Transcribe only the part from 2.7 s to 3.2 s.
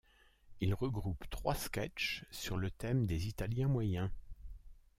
thème